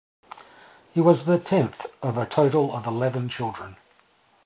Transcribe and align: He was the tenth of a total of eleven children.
He 0.95 0.99
was 0.99 1.27
the 1.27 1.37
tenth 1.37 1.85
of 2.01 2.17
a 2.17 2.25
total 2.25 2.75
of 2.75 2.87
eleven 2.87 3.29
children. 3.29 3.75